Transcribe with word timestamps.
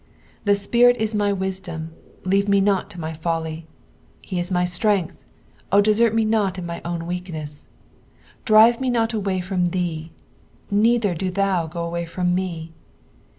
Thy 0.45 0.53
Spirit 0.53 0.97
is 0.97 1.13
my 1.13 1.31
wiadain, 1.31 1.89
leave 2.23 2.49
me 2.49 2.59
not 2.59 2.89
to 2.89 2.99
my 2.99 3.11
foliy; 3.13 3.65
he 4.23 4.39
is 4.39 4.49
my 4.51 4.65
strength, 4.65 5.23
O 5.71 5.79
dceert 5.79 6.11
me 6.15 6.25
not 6.25 6.55
to 6.55 6.63
my 6.63 6.81
own 6.83 7.01
weakueas. 7.01 7.65
Drive 8.43 8.81
me 8.81 8.89
not 8.89 9.13
away 9.13 9.41
from 9.41 9.67
thee, 9.67 10.11
neither 10.71 11.13
do 11.13 11.29
thou 11.29 11.67
go 11.67 11.83
away 11.85 12.07
from 12.07 12.33
me. 12.33 12.73